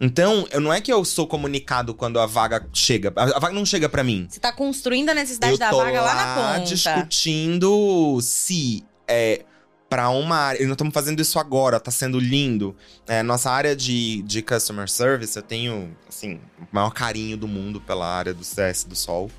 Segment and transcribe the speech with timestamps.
[0.00, 3.12] Então, eu, não é que eu sou comunicado quando a vaga chega.
[3.16, 4.26] A, a vaga não chega para mim.
[4.30, 6.66] Você tá construindo a necessidade eu da vaga lá na lá ponta.
[6.66, 9.44] discutindo se é
[9.88, 10.60] para uma área.
[10.62, 12.76] Nós estamos fazendo isso agora, tá sendo lindo.
[13.06, 17.80] É, nossa área de, de customer service, eu tenho, assim, o maior carinho do mundo
[17.80, 19.30] pela área do CS do Sol.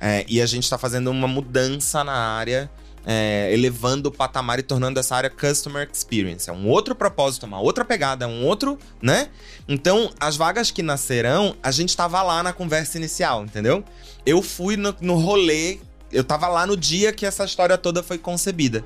[0.00, 2.70] É, e a gente tá fazendo uma mudança na área.
[3.06, 6.50] É, elevando o patamar e tornando essa área customer experience.
[6.50, 9.28] É um outro propósito, uma outra pegada, é um outro, né?
[9.68, 13.84] Então, as vagas que nascerão, a gente tava lá na conversa inicial, entendeu?
[14.26, 15.78] Eu fui no, no rolê,
[16.10, 18.84] eu tava lá no dia que essa história toda foi concebida.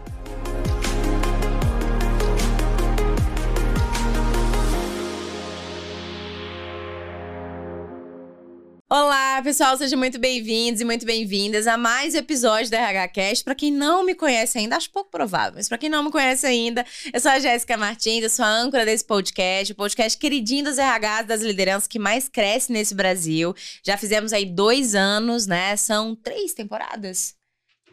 [8.92, 13.44] Olá, pessoal, sejam muito bem-vindos e muito bem-vindas a mais um episódio da RH Cast.
[13.44, 16.46] Para quem não me conhece ainda, acho pouco provável, mas para quem não me conhece
[16.46, 20.64] ainda, eu sou a Jéssica Martins, eu sou a âncora desse podcast, o podcast queridinho
[20.64, 23.54] dos RHs das lideranças que mais cresce nesse Brasil.
[23.82, 25.74] Já fizemos aí dois anos, né?
[25.74, 27.34] São três temporadas.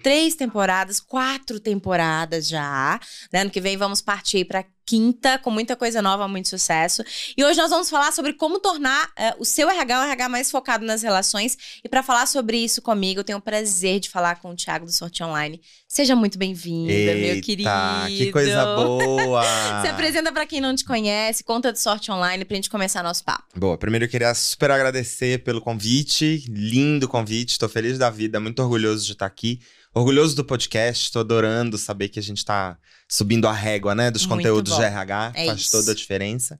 [0.03, 2.99] Três temporadas, quatro temporadas já.
[3.31, 3.41] Né?
[3.41, 7.03] Ano que vem vamos partir para quinta, com muita coisa nova, muito sucesso.
[7.35, 10.49] E hoje nós vamos falar sobre como tornar eh, o seu RH um RH mais
[10.49, 11.57] focado nas relações.
[11.83, 14.85] E para falar sobre isso comigo, eu tenho o prazer de falar com o Thiago
[14.85, 15.61] do Sorte Online.
[15.89, 17.69] Seja muito bem-vinda, meu querido.
[18.07, 19.43] que coisa boa!
[19.83, 23.25] Se apresenta para quem não te conhece, conta do Sorte Online pra gente começar nosso
[23.25, 23.43] papo.
[23.57, 28.61] Boa, primeiro eu queria super agradecer pelo convite, lindo convite, tô feliz da vida, muito
[28.61, 29.59] orgulhoso de estar aqui.
[29.93, 32.77] Orgulhoso do podcast, tô adorando saber que a gente tá
[33.07, 34.79] subindo a régua, né, dos Muito conteúdos bom.
[34.79, 35.71] de RH, É faz isso.
[35.71, 36.59] toda a diferença.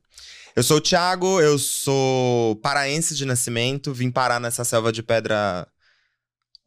[0.55, 5.67] Eu sou o Thiago, eu sou paraense de nascimento, vim parar nessa selva de pedra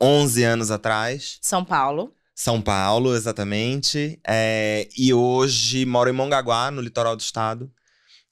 [0.01, 1.39] 11 anos atrás.
[1.43, 2.15] São Paulo.
[2.35, 4.19] São Paulo, exatamente.
[4.27, 7.71] É, e hoje moro em Mongaguá, no litoral do estado.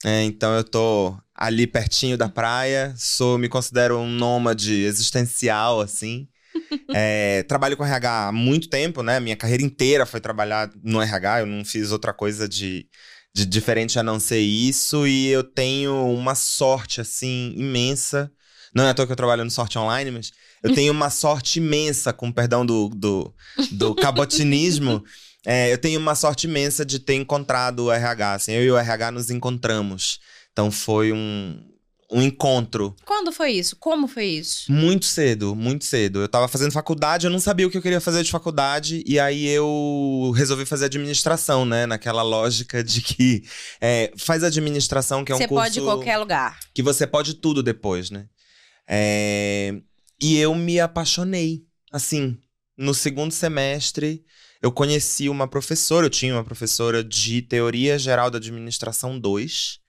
[0.03, 2.93] É, então eu tô ali pertinho da praia.
[2.97, 6.27] Sou, me considero um nômade existencial, assim.
[6.93, 9.19] É, trabalho com RH há muito tempo, né?
[9.19, 11.41] Minha carreira inteira foi trabalhar no RH.
[11.41, 12.87] Eu não fiz outra coisa de,
[13.33, 15.05] de diferente a não ser isso.
[15.07, 18.31] E eu tenho uma sorte, assim, imensa.
[18.73, 20.31] Não é à toa que eu trabalho no Sorte Online, mas
[20.63, 23.33] eu tenho uma sorte imensa, com perdão do, do,
[23.71, 25.03] do cabotinismo.
[25.45, 28.33] É, eu tenho uma sorte imensa de ter encontrado o RH.
[28.33, 30.19] Assim, eu e o RH nos encontramos.
[30.51, 31.68] Então foi um,
[32.11, 33.75] um encontro Quando foi isso?
[33.75, 34.71] Como foi isso?
[34.71, 36.21] muito cedo, muito cedo.
[36.21, 39.19] Eu tava fazendo faculdade, eu não sabia o que eu queria fazer de faculdade, e
[39.19, 41.85] aí eu resolvi fazer administração, né?
[41.85, 43.43] Naquela lógica de que
[43.79, 46.59] é, faz administração, que é um Você curso pode ir em qualquer lugar.
[46.73, 48.25] que você pode tudo depois, né?
[48.87, 49.75] É,
[50.21, 51.63] E eu me apaixonei.
[51.91, 52.37] Assim,
[52.77, 54.23] no segundo semestre,
[54.61, 59.79] eu conheci uma professora, eu tinha uma professora de Teoria Geral da Administração 2.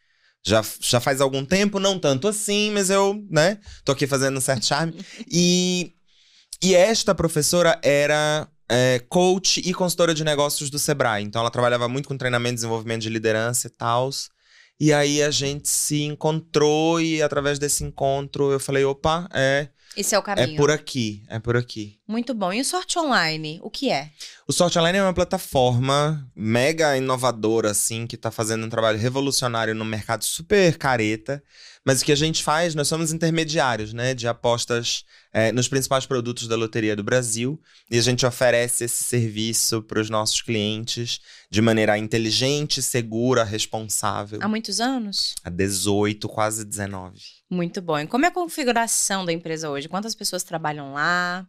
[0.42, 4.40] Já, já faz algum tempo, não tanto assim, mas eu, né, tô aqui fazendo um
[4.40, 4.94] certo charme.
[5.30, 5.92] e,
[6.62, 11.24] e esta professora era é, coach e consultora de negócios do Sebrae.
[11.24, 14.10] Então ela trabalhava muito com treinamento desenvolvimento de liderança e tal.
[14.78, 20.14] E aí a gente se encontrou e através desse encontro eu falei, opa, é, Esse
[20.14, 20.56] é o é caminho.
[20.56, 21.99] por aqui, é por aqui.
[22.10, 22.52] Muito bom.
[22.52, 24.10] E o Sorte Online, o que é?
[24.44, 29.76] O Sorte Online é uma plataforma mega inovadora, assim, que tá fazendo um trabalho revolucionário
[29.76, 31.40] no mercado super careta.
[31.86, 36.04] Mas o que a gente faz, nós somos intermediários, né, de apostas é, nos principais
[36.04, 37.62] produtos da Loteria do Brasil.
[37.88, 44.40] E a gente oferece esse serviço para os nossos clientes de maneira inteligente, segura, responsável.
[44.42, 45.36] Há muitos anos?
[45.44, 47.20] Há 18, quase 19.
[47.48, 48.00] Muito bom.
[48.00, 49.88] E como é a configuração da empresa hoje?
[49.88, 51.46] Quantas pessoas trabalham lá?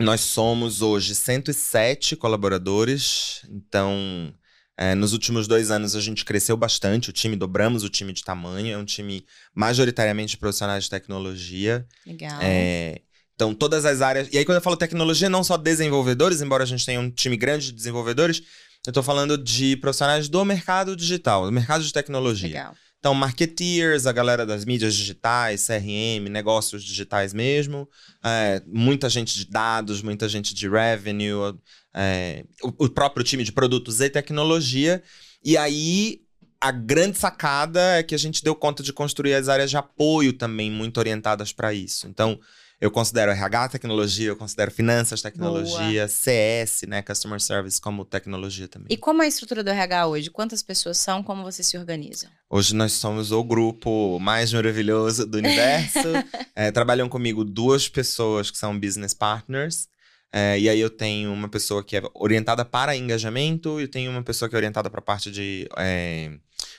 [0.00, 4.32] Nós somos hoje 107 colaboradores, então
[4.76, 8.22] é, nos últimos dois anos a gente cresceu bastante, o time dobramos o time de
[8.22, 11.84] tamanho, é um time majoritariamente de profissionais de tecnologia.
[12.06, 12.38] Legal.
[12.40, 13.00] É,
[13.34, 14.28] então, todas as áreas.
[14.32, 17.36] E aí, quando eu falo tecnologia, não só desenvolvedores, embora a gente tenha um time
[17.36, 18.42] grande de desenvolvedores,
[18.86, 22.48] eu tô falando de profissionais do mercado digital, do mercado de tecnologia.
[22.48, 22.76] Legal.
[22.98, 27.88] Então, marketeers, a galera das mídias digitais, CRM, negócios digitais mesmo,
[28.24, 31.56] é, muita gente de dados, muita gente de revenue,
[31.94, 35.02] é, o, o próprio time de produtos e tecnologia.
[35.44, 36.22] E aí,
[36.60, 40.32] a grande sacada é que a gente deu conta de construir as áreas de apoio
[40.32, 42.08] também muito orientadas para isso.
[42.08, 42.38] Então,
[42.80, 48.86] eu considero RH tecnologia, eu considero finanças tecnologia, CS, né, customer service como tecnologia também.
[48.90, 50.30] E como é a estrutura do RH hoje?
[50.30, 51.22] Quantas pessoas são?
[51.22, 52.30] Como você se organiza?
[52.48, 55.98] Hoje nós somos o grupo mais maravilhoso do universo.
[56.60, 59.86] É, trabalham comigo duas pessoas que são business partners.
[60.32, 64.10] É, e aí eu tenho uma pessoa que é orientada para engajamento e eu tenho
[64.10, 66.32] uma pessoa que é orientada para a parte de é,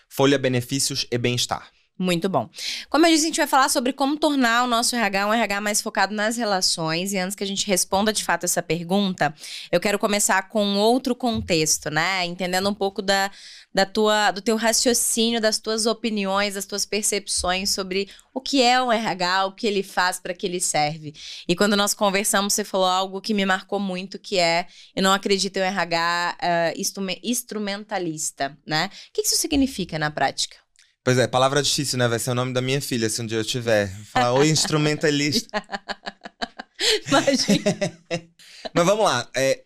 [0.10, 1.72] folha, benefícios e bem-estar.
[2.02, 2.50] Muito bom.
[2.90, 5.60] Como eu disse, a gente vai falar sobre como tornar o nosso RH um RH
[5.60, 7.12] mais focado nas relações.
[7.12, 9.36] E antes que a gente responda de fato essa pergunta,
[9.70, 12.26] eu quero começar com outro contexto, né?
[12.26, 13.30] Entendendo um pouco da,
[13.74, 18.82] da tua, do teu raciocínio, das tuas opiniões, das tuas percepções sobre o que é
[18.82, 21.14] um RH, o que ele faz, para que ele serve.
[21.50, 25.12] E quando nós conversamos, você falou algo que me marcou muito, que é, eu não
[25.12, 26.82] acredito em um RH uh,
[27.22, 28.90] instrumentalista, né?
[29.10, 30.69] O que isso significa na prática?
[31.04, 32.08] Pois é, palavra difícil, né?
[32.08, 33.90] Vai ser o nome da minha filha, se um dia eu tiver.
[34.06, 35.50] Falar, oi, instrumentalista.
[37.08, 37.98] Imagina.
[38.74, 39.30] Mas vamos lá.
[39.36, 39.64] É,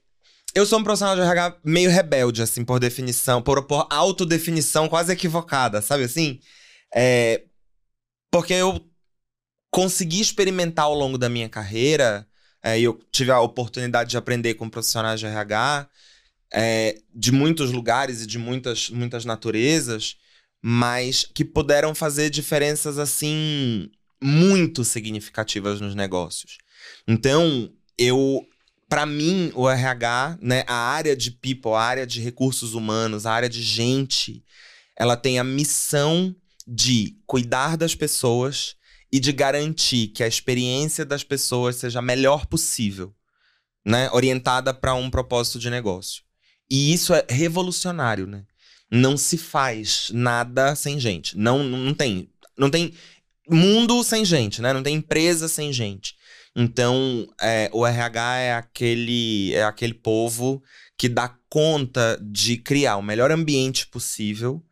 [0.56, 5.12] eu sou um profissional de RH meio rebelde, assim, por definição, por, por autodefinição quase
[5.12, 6.40] equivocada, sabe assim?
[6.94, 7.44] É,
[8.32, 8.88] porque eu
[9.72, 12.28] consegui experimentar ao longo da minha carreira,
[12.62, 15.90] é, e eu tive a oportunidade de aprender com profissionais de RH,
[16.54, 20.18] é, de muitos lugares e de muitas, muitas naturezas,
[20.66, 23.92] mas que puderam fazer diferenças assim
[24.24, 26.58] muito significativas nos negócios.
[27.06, 28.48] Então, eu
[28.88, 33.34] para mim, o RH, né, a área de people, a área de recursos humanos, a
[33.34, 34.46] área de gente,
[34.96, 36.36] ela tem a missão
[36.68, 38.76] de cuidar das pessoas
[39.12, 43.16] e de garantir que a experiência das pessoas seja a melhor possível,
[43.84, 46.22] né, orientada para um propósito de negócio.
[46.70, 48.46] E isso é revolucionário, né?
[48.96, 51.36] Não se faz nada sem gente.
[51.36, 52.94] Não, não tem, não tem
[53.50, 54.72] mundo sem gente, né?
[54.72, 56.16] Não tem empresa sem gente.
[56.56, 60.62] Então, é, o RH é aquele, é aquele povo
[60.96, 64.64] que dá conta de criar o melhor ambiente possível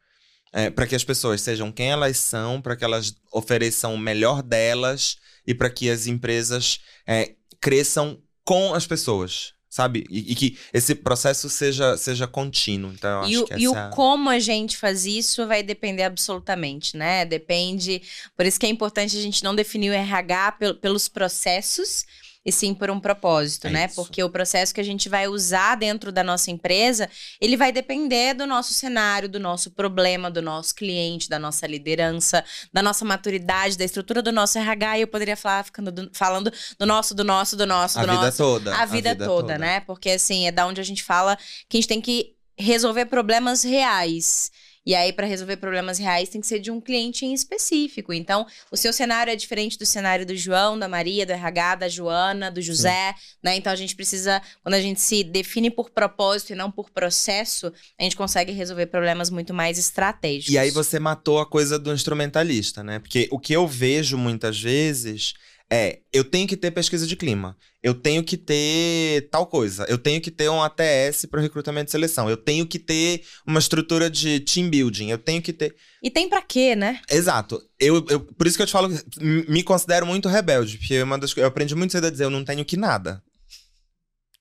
[0.54, 4.44] é, para que as pessoas sejam quem elas são, para que elas ofereçam o melhor
[4.44, 10.06] delas e para que as empresas é, cresçam com as pessoas sabe?
[10.10, 12.92] E, e, que esse processo seja, seja contínuo.
[12.92, 17.24] Então, e o, e o como a gente faz isso vai depender absolutamente, né?
[17.24, 18.02] Depende.
[18.36, 22.06] Por isso que é importante a gente não definir o RH pelos processos
[22.46, 23.86] e sim por um propósito, é né?
[23.86, 23.96] Isso.
[23.96, 27.10] Porque o processo que a gente vai usar dentro da nossa empresa,
[27.40, 32.44] ele vai depender do nosso cenário, do nosso problema, do nosso cliente, da nossa liderança,
[32.74, 34.98] da nossa maturidade, da estrutura do nosso RH.
[34.98, 38.08] E eu poderia falar ficando do, falando do nosso, do nosso, do nosso, do a
[38.08, 38.20] nosso.
[38.20, 39.80] Vida toda, a vida, a vida toda, toda, né?
[39.82, 41.38] Porque assim, é da onde a gente fala
[41.70, 44.52] que a gente tem que resolver problemas reais.
[44.86, 48.12] E aí, para resolver problemas reais, tem que ser de um cliente em específico.
[48.12, 51.88] Então, o seu cenário é diferente do cenário do João, da Maria, do RH, da
[51.88, 53.38] Joana, do José, Sim.
[53.44, 53.56] né?
[53.56, 57.72] Então, a gente precisa, quando a gente se define por propósito e não por processo,
[58.00, 60.54] a gente consegue resolver problemas muito mais estratégicos.
[60.54, 62.98] E aí, você matou a coisa do instrumentalista, né?
[62.98, 65.34] Porque o que eu vejo muitas vezes
[65.74, 69.98] é, eu tenho que ter pesquisa de clima, eu tenho que ter tal coisa, eu
[69.98, 74.10] tenho que ter um ATS para recrutamento e seleção, eu tenho que ter uma estrutura
[74.10, 75.74] de team building, eu tenho que ter.
[76.04, 77.00] E tem para quê, né?
[77.10, 77.62] Exato.
[77.80, 81.18] Eu, eu, por isso que eu te falo, me considero muito rebelde, porque é uma
[81.18, 83.24] das, eu aprendi muito cedo a dizer, eu não tenho que nada.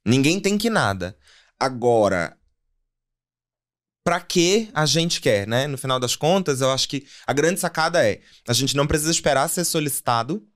[0.04, 1.16] Ninguém tem que nada.
[1.60, 2.36] Agora,
[4.02, 5.68] para que a gente quer, né?
[5.68, 9.12] No final das contas, eu acho que a grande sacada é: a gente não precisa
[9.12, 10.49] esperar ser solicitado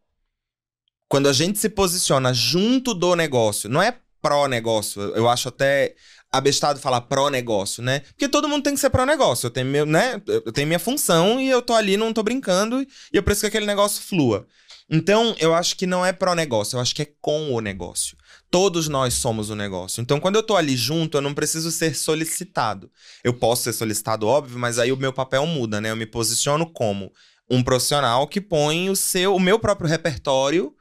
[1.14, 5.94] quando a gente se posiciona junto do negócio, não é pró-negócio, eu acho até
[6.32, 8.00] abestado falar pró-negócio, né?
[8.00, 9.46] Porque todo mundo tem que ser pró-negócio.
[9.46, 10.20] Eu tenho meu, né?
[10.26, 13.46] Eu tenho minha função e eu tô ali, não tô brincando, e eu preciso que
[13.56, 14.44] aquele negócio flua.
[14.90, 18.16] Então, eu acho que não é pró-negócio, eu acho que é com o negócio.
[18.50, 20.00] Todos nós somos o negócio.
[20.00, 22.90] Então, quando eu tô ali junto, eu não preciso ser solicitado.
[23.22, 25.92] Eu posso ser solicitado, óbvio, mas aí o meu papel muda, né?
[25.92, 27.12] Eu me posiciono como
[27.48, 30.74] um profissional que põe o seu, o meu próprio repertório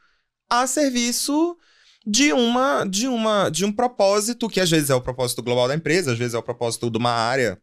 [0.54, 1.58] a serviço
[2.06, 5.74] de uma de uma de um propósito que às vezes é o propósito global da
[5.74, 7.60] empresa, às vezes é o propósito de uma área,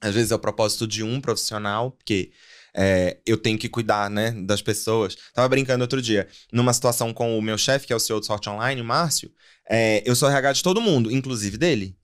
[0.00, 2.32] às vezes é o propósito de um profissional, porque
[2.74, 5.16] é, eu tenho que cuidar, né, das pessoas.
[5.34, 8.26] Tava brincando outro dia, numa situação com o meu chefe, que é o CEO do
[8.26, 9.30] Sorte Online, o Márcio,
[9.68, 11.96] é, eu sou RH de todo mundo, inclusive dele.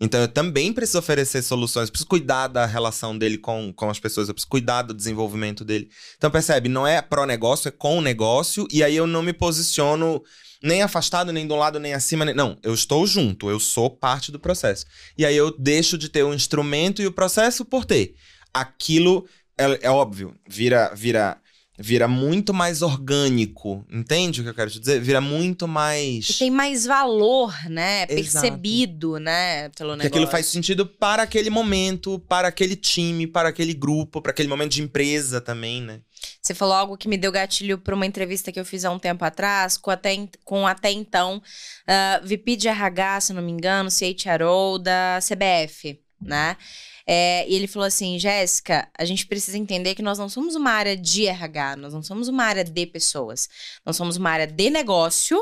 [0.00, 4.28] Então eu também preciso oferecer soluções, preciso cuidar da relação dele com, com as pessoas,
[4.28, 5.90] eu preciso cuidar do desenvolvimento dele.
[6.16, 10.22] Então percebe, não é pró-negócio, é com o negócio, e aí eu não me posiciono
[10.62, 12.34] nem afastado, nem de um lado, nem acima, nem...
[12.34, 14.86] não, eu estou junto, eu sou parte do processo.
[15.18, 18.14] E aí eu deixo de ter o instrumento e o processo por ter.
[18.52, 19.26] Aquilo,
[19.58, 21.38] é, é óbvio, vira, vira
[21.80, 25.00] vira muito mais orgânico, entende o que eu quero te dizer?
[25.00, 26.28] Vira muito mais.
[26.28, 28.02] E tem mais valor, né?
[28.08, 28.46] Exato.
[28.46, 29.70] Percebido, né?
[29.70, 30.02] Pelo negócio.
[30.02, 34.48] Que aquilo faz sentido para aquele momento, para aquele time, para aquele grupo, para aquele
[34.48, 36.00] momento de empresa também, né?
[36.42, 38.98] Você falou algo que me deu gatilho para uma entrevista que eu fiz há um
[38.98, 41.42] tempo atrás, com até, com até então uh,
[41.86, 46.56] ah, VP de RH, se não me engano, CHRO da CBF, né?
[47.12, 50.70] É, e ele falou assim: Jéssica, a gente precisa entender que nós não somos uma
[50.70, 53.48] área de RH, nós não somos uma área de pessoas.
[53.84, 55.36] Nós somos uma área de negócio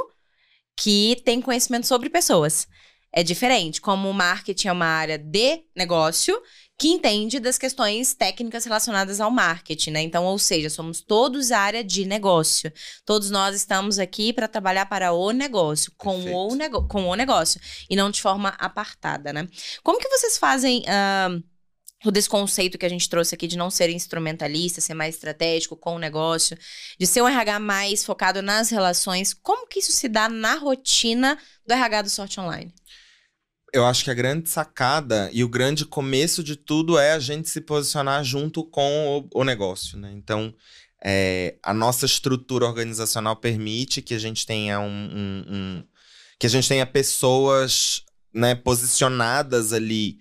[0.75, 2.67] que tem conhecimento sobre pessoas.
[3.13, 6.41] É diferente, como o marketing é uma área de negócio
[6.79, 10.01] que entende das questões técnicas relacionadas ao marketing, né?
[10.01, 12.73] Então, ou seja, somos todos área de negócio.
[13.05, 17.61] Todos nós estamos aqui para trabalhar para o negócio, com o, nego com o negócio,
[17.91, 19.47] e não de forma apartada, né?
[19.83, 20.83] Como que vocês fazem.
[20.83, 21.58] Uh,
[22.05, 25.97] o desconceito que a gente trouxe aqui de não ser instrumentalista, ser mais estratégico com
[25.97, 26.57] o negócio,
[26.99, 31.37] de ser um RH mais focado nas relações, como que isso se dá na rotina
[31.67, 32.73] do RH do Sorte Online?
[33.73, 37.49] eu acho que a grande sacada e o grande começo de tudo é a gente
[37.49, 40.13] se posicionar junto com o, o negócio, né?
[40.15, 40.55] Então,
[41.05, 45.85] é, a nossa estrutura organizacional permite que a gente tenha um, um, um
[46.39, 48.03] que a gente tenha pessoas
[48.33, 50.19] né, posicionadas ali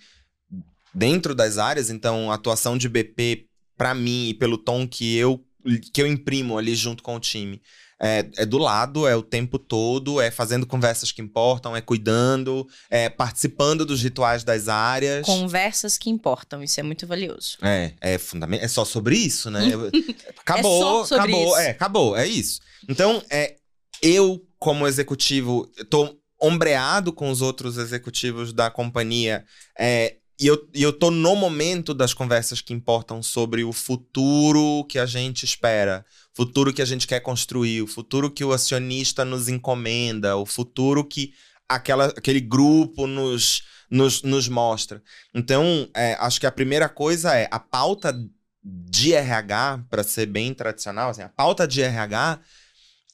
[0.93, 1.89] dentro das áreas.
[1.89, 3.45] Então, a atuação de BP
[3.77, 5.43] para mim e pelo tom que eu
[5.91, 7.61] que eu imprimo ali junto com o time
[7.99, 12.67] é, é, do lado, é o tempo todo, é fazendo conversas que importam, é cuidando,
[12.89, 15.25] é participando dos rituais das áreas.
[15.25, 17.57] Conversas que importam, isso é muito valioso.
[17.61, 18.65] É, é fundamental.
[18.65, 19.71] É só sobre isso, né?
[20.39, 21.57] acabou, é acabou, isso.
[21.57, 22.59] é, acabou, é isso.
[22.87, 23.55] Então, é,
[24.01, 29.43] eu, como executivo, tô ombreado com os outros executivos da companhia.
[29.77, 34.85] É, e eu, e eu tô no momento das conversas que importam sobre o futuro
[34.85, 39.25] que a gente espera, futuro que a gente quer construir, o futuro que o acionista
[39.25, 41.33] nos encomenda, o futuro que
[41.67, 45.01] aquela, aquele grupo nos, nos, nos mostra.
[45.33, 48.15] Então, é, acho que a primeira coisa é a pauta
[48.63, 52.39] de RH, para ser bem tradicional, assim, a pauta de RH,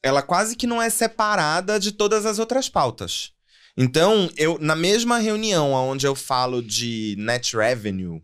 [0.02, 3.32] ela quase que não é separada de todas as outras pautas.
[3.76, 8.22] Então, eu na mesma reunião onde eu falo de net revenue,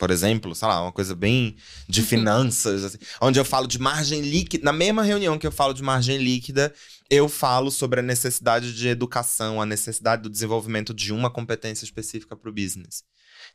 [0.00, 4.22] por exemplo, sei lá, uma coisa bem de finanças, assim, onde eu falo de margem
[4.22, 4.64] líquida.
[4.64, 6.72] Na mesma reunião que eu falo de margem líquida,
[7.10, 12.34] eu falo sobre a necessidade de educação, a necessidade do desenvolvimento de uma competência específica
[12.34, 13.04] para o business.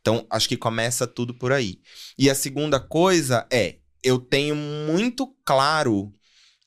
[0.00, 1.80] Então, acho que começa tudo por aí.
[2.16, 6.12] E a segunda coisa é, eu tenho muito claro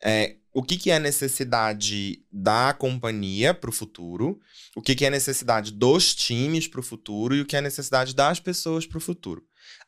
[0.03, 4.39] é, o que, que é necessidade da companhia para o futuro,
[4.75, 8.15] o que, que é necessidade dos times para o futuro e o que é necessidade
[8.15, 9.43] das pessoas para o futuro.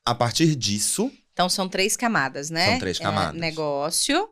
[0.05, 1.11] A partir disso.
[1.33, 2.71] Então são três camadas, né?
[2.71, 3.35] São três é, camadas.
[3.35, 4.29] É, negócio,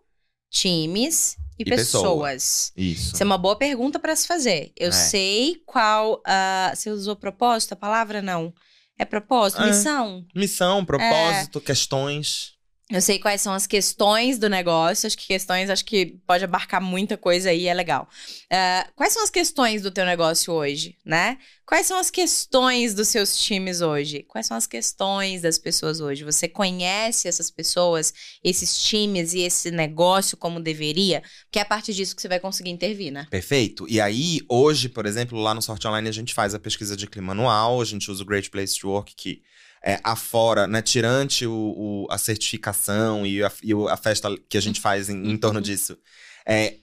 [0.49, 2.71] times e, e pessoas.
[2.75, 2.91] Pessoa.
[2.91, 3.13] Isso.
[3.13, 4.71] Isso é uma boa pergunta para se fazer.
[4.77, 4.91] Eu é.
[4.91, 6.15] sei qual.
[6.19, 7.73] Uh, você usou propósito?
[7.73, 8.53] A palavra não.
[8.97, 9.61] É propósito?
[9.61, 9.67] É.
[9.67, 10.25] Missão?
[10.35, 12.58] Missão, propósito, questões.
[12.91, 15.05] Eu sei quais são as questões do negócio.
[15.05, 18.09] Acho que questões, acho que pode abarcar muita coisa aí, é legal.
[18.45, 21.37] Uh, quais são as questões do teu negócio hoje, né?
[21.67, 24.23] Quais são as questões dos seus times hoje?
[24.23, 26.23] Quais são as questões das pessoas hoje?
[26.23, 28.11] Você conhece essas pessoas,
[28.43, 31.21] esses times e esse negócio como deveria?
[31.51, 33.27] Que é a partir disso que você vai conseguir intervir, né?
[33.29, 33.85] Perfeito.
[33.87, 37.05] E aí, hoje, por exemplo, lá no Sorte Online, a gente faz a pesquisa de
[37.05, 39.43] clima anual, a gente usa o Great Place to Work, que
[39.83, 44.61] é, afora, né, tirante o, o, a certificação e a, e a, festa que a
[44.61, 45.97] gente faz em, em torno disso,
[46.45, 46.75] é,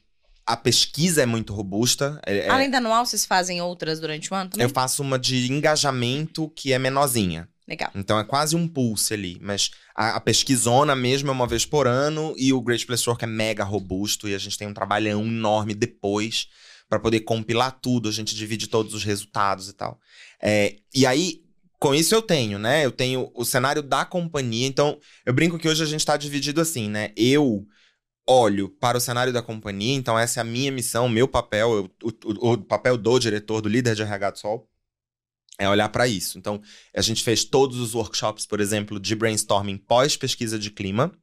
[0.46, 2.20] a pesquisa é muito robusta.
[2.24, 4.64] É, é Além da anual, vocês fazem outras durante o ano também?
[4.64, 7.48] Eu faço uma de engajamento que é menorzinha.
[7.68, 7.90] Legal.
[7.96, 9.38] Então é quase um pulse ali.
[9.40, 13.24] Mas a, a pesquisona mesmo é uma vez por ano e o Great Place Work
[13.24, 16.46] é mega robusto e a gente tem um trabalhão enorme depois
[16.88, 18.08] para poder compilar tudo.
[18.08, 19.98] A gente divide todos os resultados e tal.
[20.40, 21.42] É, e aí,
[21.78, 22.84] com isso eu tenho, né?
[22.84, 24.66] Eu tenho o cenário da companhia.
[24.66, 27.12] Então, eu brinco que hoje a gente está dividido assim, né?
[27.16, 27.66] Eu
[28.28, 32.10] olho para o cenário da companhia, então essa é a minha missão, meu papel, eu,
[32.24, 34.68] o, o, papel do diretor, do líder de RH do Sol,
[35.58, 36.36] é olhar para isso.
[36.38, 36.60] Então,
[36.94, 41.16] a gente fez todos os workshops, por exemplo, de brainstorming pós-pesquisa de clima,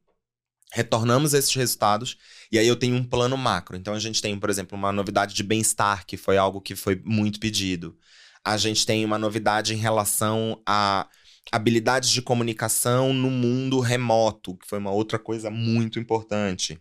[0.71, 2.17] retornamos esses resultados,
[2.51, 3.75] e aí eu tenho um plano macro.
[3.75, 7.01] Então, a gente tem, por exemplo, uma novidade de bem-estar, que foi algo que foi
[7.03, 7.97] muito pedido
[8.43, 11.07] a gente tem uma novidade em relação a
[11.51, 16.79] habilidades de comunicação no mundo remoto, que foi uma outra coisa muito importante.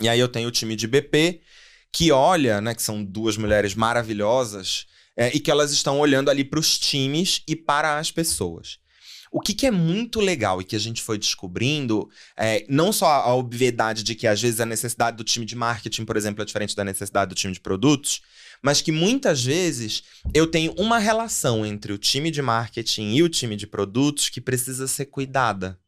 [0.00, 1.42] E aí eu tenho o time de BP,
[1.92, 6.44] que olha, né, que são duas mulheres maravilhosas, é, e que elas estão olhando ali
[6.44, 8.78] para os times e para as pessoas.
[9.30, 13.06] O que, que, é muito legal e que a gente foi descobrindo, é, não só
[13.06, 16.44] a obviedade de que às vezes a necessidade do time de marketing, por exemplo, é
[16.44, 18.22] diferente da necessidade do time de produtos,
[18.60, 20.02] mas que muitas vezes
[20.34, 24.40] eu tenho uma relação entre o time de marketing e o time de produtos que
[24.40, 25.78] precisa ser cuidada.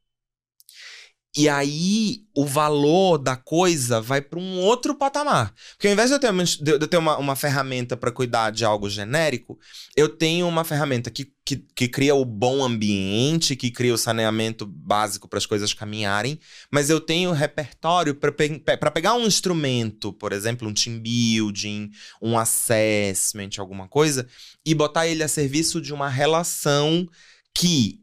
[1.35, 5.55] E aí o valor da coisa vai para um outro patamar.
[5.73, 8.67] Porque ao invés de eu ter, uma, de ter uma, uma ferramenta para cuidar de
[8.67, 9.59] algo genérico,
[9.97, 14.67] eu tenho uma ferramenta que, que, que cria o bom ambiente, que cria o saneamento
[14.67, 16.39] básico para as coisas caminharem,
[16.71, 18.61] mas eu tenho repertório para pe
[18.93, 24.27] pegar um instrumento, por exemplo, um team building, um assessment, alguma coisa,
[24.67, 27.09] e botar ele a serviço de uma relação
[27.55, 28.03] que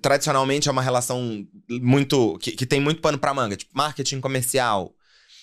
[0.00, 2.38] tradicionalmente é uma relação muito.
[2.38, 4.94] que, que tem muito pano pra manga, tipo marketing comercial.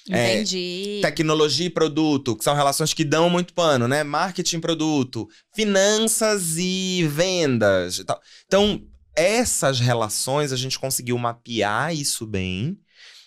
[0.10, 1.00] É, Entendi.
[1.00, 4.04] É, tecnologia e produto, que são relações que dão muito pano, né?
[4.04, 8.20] Marketing, produto, finanças e vendas e tal.
[8.46, 8.82] Então,
[9.16, 12.78] essas relações a gente conseguiu mapear isso bem.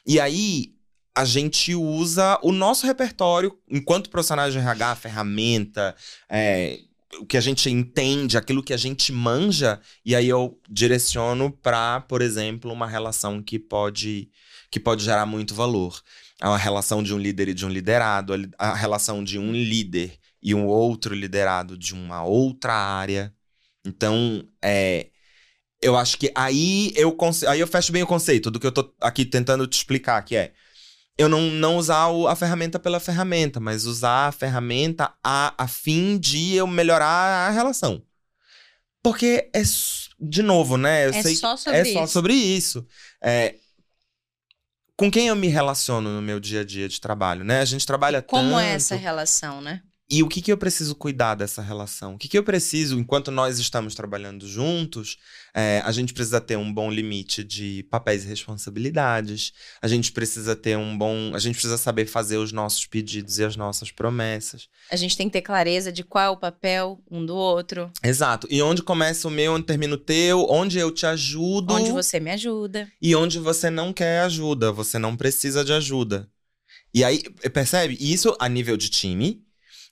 [0.07, 0.75] E aí
[1.15, 5.97] a gente usa o nosso repertório enquanto profissionais de RH, ferramenta,
[6.29, 6.79] é,
[7.21, 12.01] o que a gente entende, aquilo que a gente manja, e aí eu direciono para,
[12.03, 14.31] por exemplo, uma relação que pode,
[14.71, 16.01] que pode gerar muito valor.
[16.43, 20.55] Uma relação de um líder e de um liderado, a relação de um líder e
[20.55, 23.35] um outro liderado de uma outra área.
[23.85, 25.09] Então, é,
[25.81, 27.17] eu acho que aí eu,
[27.49, 30.37] aí eu fecho bem o conceito do que eu tô aqui tentando te explicar, que
[30.37, 30.53] é
[31.19, 35.67] eu não, não usar o, a ferramenta pela ferramenta, mas usar a ferramenta a, a
[35.67, 38.03] fim de eu melhorar a relação.
[39.03, 39.63] Porque é,
[40.21, 41.07] de novo, né?
[41.07, 41.93] Eu é sei, só sobre é isso.
[41.93, 42.87] só sobre isso.
[43.23, 43.55] É,
[44.97, 47.61] com quem eu me relaciono no meu dia a dia de trabalho, né?
[47.61, 48.61] A gente trabalha Como tanto.
[48.61, 49.83] é essa relação, né?
[50.09, 52.15] E o que, que eu preciso cuidar dessa relação?
[52.15, 55.17] O que, que eu preciso, enquanto nós estamos trabalhando juntos,
[55.53, 59.53] é, a gente precisa ter um bom limite de papéis e responsabilidades.
[59.83, 61.35] A gente precisa ter um bom.
[61.35, 64.69] A gente precisa saber fazer os nossos pedidos e as nossas promessas.
[64.93, 67.91] A gente tem que ter clareza de qual é o papel um do outro.
[68.01, 68.47] Exato.
[68.49, 71.75] E onde começa o meu, onde termina o teu, onde eu te ajudo.
[71.75, 72.89] Onde você me ajuda.
[73.03, 76.29] E onde você não quer ajuda, você não precisa de ajuda.
[76.95, 77.23] E aí,
[77.53, 77.97] percebe?
[78.01, 79.46] Isso a nível de time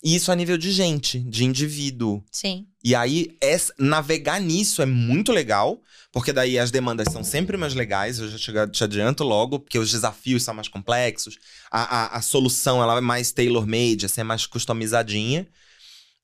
[0.05, 2.23] e isso a nível de gente, de indivíduo.
[2.31, 2.67] Sim.
[2.85, 5.81] E aí, essa, navegar nisso é muito legal,
[6.13, 9.79] porque daí as demandas são sempre mais legais, eu já te, te adianto logo, porque
[9.79, 11.39] os desafios são mais complexos,
[11.71, 15.49] a, a, a solução ela é mais tailor-made, assim, é mais customizadinha.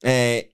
[0.05, 0.49] É,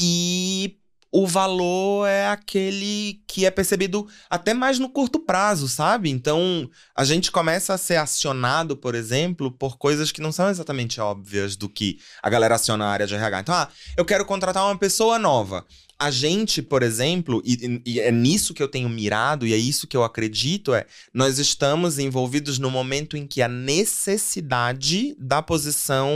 [0.00, 0.78] e
[1.16, 6.10] o valor é aquele que é percebido até mais no curto prazo, sabe?
[6.10, 11.00] Então, a gente começa a ser acionado, por exemplo, por coisas que não são exatamente
[11.00, 13.40] óbvias do que a galera aciona a área de RH.
[13.40, 15.64] Então, ah, eu quero contratar uma pessoa nova.
[16.00, 19.86] A gente, por exemplo, e, e, é nisso que eu tenho mirado, e é isso
[19.86, 26.10] que eu acredito, é nós estamos envolvidos no momento em que a necessidade da posição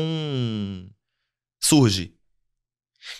[1.63, 2.18] surge.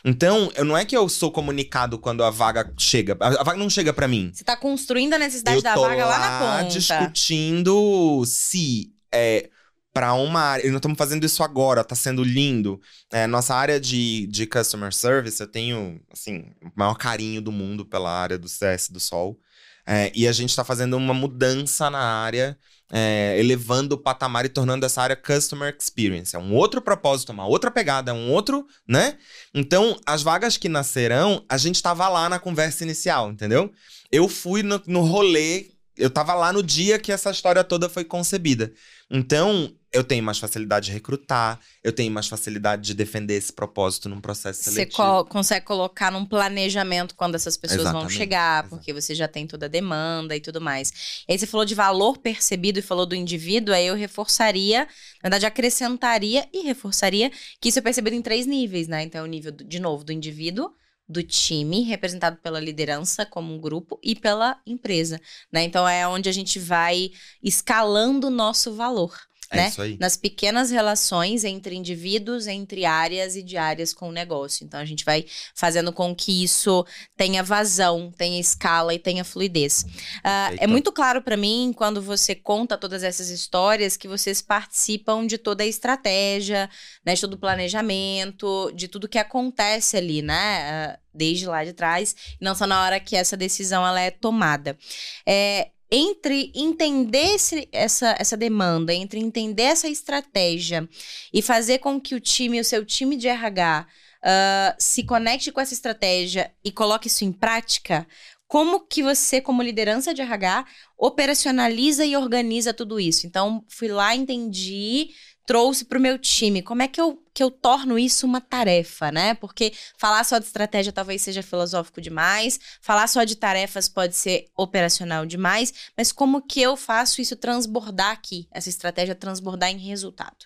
[0.05, 3.17] Então, eu, não é que eu sou comunicado quando a vaga chega.
[3.21, 4.31] A, a vaga não chega para mim.
[4.33, 6.79] Você tá construindo a necessidade eu da vaga lá, lá na ponta.
[6.79, 9.51] discutindo se é
[9.93, 10.67] para uma área.
[10.67, 12.81] E nós estamos fazendo isso agora, tá sendo lindo.
[13.13, 17.85] É, nossa área de, de customer service, eu tenho, assim, o maior carinho do mundo
[17.85, 19.39] pela área do CS do Sol.
[19.87, 22.59] É, e a gente está fazendo uma mudança na área
[22.93, 26.35] é, elevando o patamar e tornando essa área customer experience.
[26.35, 29.19] É um outro propósito, uma outra pegada, é um outro, né?
[29.55, 33.71] Então, as vagas que nascerão, a gente estava lá na conversa inicial, entendeu?
[34.11, 35.67] Eu fui no, no rolê,
[35.99, 38.73] eu estava lá no dia que essa história toda foi concebida.
[39.11, 44.09] Então, eu tenho mais facilidade de recrutar, eu tenho mais facilidade de defender esse propósito
[44.09, 44.97] num processo seletivo.
[44.97, 49.27] Você co consegue colocar num planejamento quando essas pessoas Exatamente, vão chegar, porque você já
[49.27, 51.25] tem toda a demanda e tudo mais.
[51.27, 55.31] E aí você falou de valor percebido e falou do indivíduo, aí eu reforçaria, na
[55.31, 57.31] verdade acrescentaria e reforçaria
[57.61, 59.03] que isso é percebido em três níveis, né?
[59.03, 60.71] Então, o nível, de novo, do indivíduo,
[61.09, 65.63] do time, representado pela liderança como um grupo e pela empresa, né?
[65.63, 67.11] Então é onde a gente vai
[67.43, 69.17] escalando o nosso valor.
[69.51, 69.69] É né?
[69.69, 69.97] isso aí.
[69.99, 74.65] Nas pequenas relações entre indivíduos, entre áreas e de áreas com o negócio.
[74.65, 76.85] Então a gente vai fazendo com que isso
[77.17, 79.85] tenha vazão, tenha escala e tenha fluidez.
[80.23, 85.27] Ah, é muito claro para mim quando você conta todas essas histórias que vocês participam
[85.27, 86.69] de toda a estratégia,
[87.05, 90.71] né, de todo o planejamento, de tudo que acontece ali, né?
[90.71, 94.09] ah, Desde lá de trás, e não só na hora que essa decisão ela é
[94.09, 94.79] tomada.
[95.27, 100.89] É, entre entender esse- essa, essa demanda, entre entender essa estratégia
[101.33, 103.87] e fazer com que o time, o seu time de RH,
[104.23, 108.07] ah, se conecte com essa estratégia e coloque isso em prática,
[108.47, 110.65] como que você, como liderança de RH,
[110.97, 113.27] operacionaliza e organiza tudo isso?
[113.27, 115.11] Então, fui lá, entendi,
[115.49, 116.61] trouxe para o meu time.
[116.61, 119.33] Como é que eu, que eu torno isso uma tarefa, né?
[119.33, 124.45] Porque falar só de estratégia talvez seja filosófico demais, falar só de tarefas pode ser
[124.55, 130.37] operacional demais, mas como que eu faço isso transbordar aqui, essa estratégia transbordar em resultado?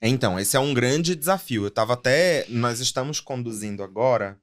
[0.00, 1.64] Então, esse é um grande desafio.
[1.64, 2.46] Eu estava até.
[2.48, 4.38] Nós estamos conduzindo agora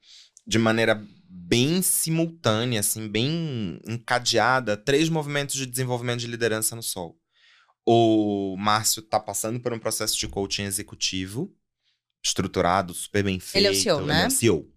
[0.46, 7.18] de maneira bem simultânea, assim, bem encadeada, três movimentos de desenvolvimento de liderança no Sol.
[7.92, 11.52] O Márcio está passando por um processo de coaching executivo,
[12.24, 13.66] estruturado, super bem feito.
[13.66, 14.14] Ele é o CEO, né?
[14.14, 14.68] Ele é o CEO.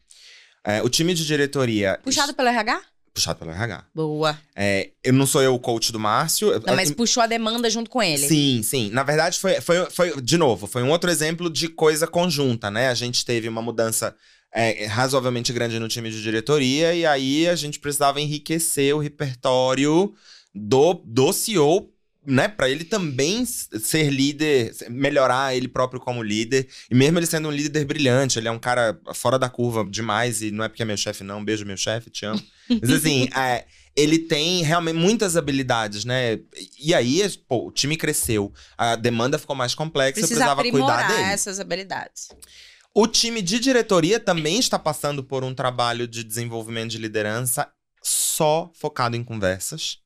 [0.65, 2.01] É, o time de diretoria.
[2.03, 2.81] Puxado pelo RH?
[3.13, 3.85] Puxado pelo RH.
[3.95, 4.39] Boa.
[4.57, 6.59] É, eu não sou eu o coach do Márcio.
[6.67, 8.27] Não, mas puxou a demanda junto com ele.
[8.27, 8.89] Sim, sim.
[8.89, 12.89] Na verdade, foi, foi, foi, de novo, foi um outro exemplo de coisa conjunta, né?
[12.89, 14.17] A gente teve uma mudança
[14.55, 20.15] é, razoavelmente grande no time de diretoria, e aí a gente precisava enriquecer o repertório
[20.55, 21.93] do, do CEO,
[22.25, 27.49] né, para ele também ser líder, melhorar ele próprio como líder, e mesmo ele sendo
[27.49, 30.83] um líder brilhante, ele é um cara fora da curva demais, e não é porque
[30.83, 32.43] é meu chefe, não, beijo meu chefe, te amo.
[32.69, 33.65] Mas assim, é,
[33.97, 36.39] ele tem realmente muitas habilidades, né?
[36.79, 41.09] E aí, pô, o time cresceu, a demanda ficou mais complexa, Precisa eu precisava cuidar
[41.09, 41.23] dele.
[41.33, 42.29] essas habilidades.
[42.95, 47.69] O time de diretoria também está passando por um trabalho de desenvolvimento de liderança
[48.03, 50.02] só focado em conversas.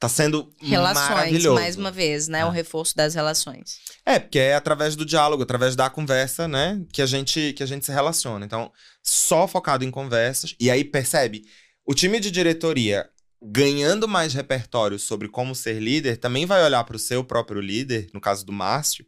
[0.00, 1.60] Tá sendo relações, maravilhoso.
[1.60, 2.40] mais uma vez, né?
[2.40, 2.44] É.
[2.46, 3.80] O reforço das relações.
[4.06, 7.66] É, porque é através do diálogo, através da conversa, né, que a gente que a
[7.66, 8.46] gente se relaciona.
[8.46, 10.56] Então, só focado em conversas.
[10.58, 11.44] E aí percebe,
[11.84, 13.10] o time de diretoria
[13.42, 18.08] ganhando mais repertório sobre como ser líder, também vai olhar para o seu próprio líder,
[18.12, 19.06] no caso do Márcio,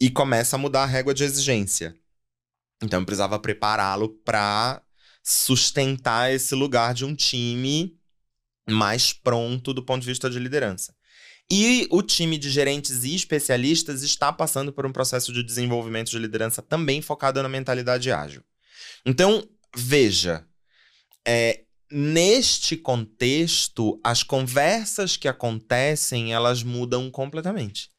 [0.00, 1.94] e começa a mudar a régua de exigência.
[2.82, 4.82] Então eu precisava prepará-lo para
[5.22, 7.96] sustentar esse lugar de um time
[8.68, 10.94] mais pronto do ponto de vista de liderança.
[11.50, 16.18] E o time de gerentes e especialistas está passando por um processo de desenvolvimento de
[16.18, 18.42] liderança também focado na mentalidade ágil.
[19.04, 19.46] Então,
[19.76, 20.46] veja,
[21.26, 27.90] é, neste contexto, as conversas que acontecem, elas mudam completamente.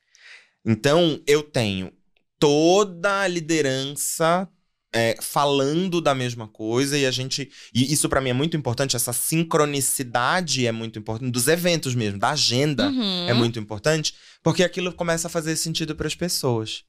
[0.66, 1.92] Então, eu tenho
[2.40, 4.50] toda a liderança
[4.94, 7.50] é, falando da mesma coisa e a gente.
[7.74, 12.20] E isso para mim é muito importante, essa sincronicidade é muito importante, dos eventos mesmo,
[12.20, 13.28] da agenda uhum.
[13.28, 16.84] é muito importante, porque aquilo começa a fazer sentido para as pessoas.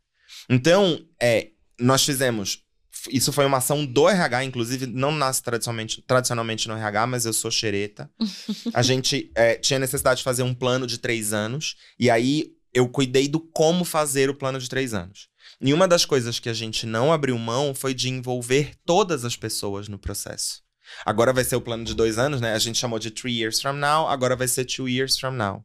[0.49, 1.49] Então, é,
[1.81, 2.63] nós fizemos.
[3.11, 7.33] Isso foi uma ação do RH, inclusive, não nasce tradicionalmente, tradicionalmente no RH, mas eu
[7.33, 8.11] sou xereta.
[8.73, 12.89] a gente é, tinha necessidade de fazer um plano de três anos, e aí eu
[12.89, 15.29] cuidei do como fazer o plano de três anos.
[15.61, 19.37] E uma das coisas que a gente não abriu mão foi de envolver todas as
[19.37, 20.63] pessoas no processo.
[21.05, 22.53] Agora vai ser o plano de dois anos, né?
[22.53, 25.65] A gente chamou de three years from now, agora vai ser two years from now.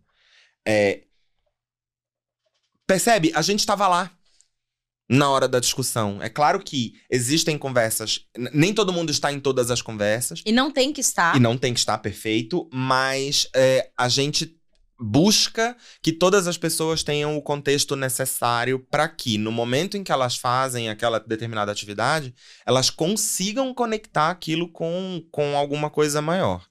[0.66, 1.04] É...
[2.88, 3.32] Percebe?
[3.36, 4.12] A gente estava lá
[5.10, 6.22] na hora da discussão.
[6.22, 10.44] É claro que existem conversas, nem todo mundo está em todas as conversas.
[10.46, 11.36] E não tem que estar.
[11.36, 14.59] E não tem que estar perfeito, mas é, a gente
[15.00, 20.12] busca que todas as pessoas tenham o contexto necessário para que, no momento em que
[20.12, 22.34] elas fazem aquela determinada atividade,
[22.66, 26.66] elas consigam conectar aquilo com, com alguma coisa maior.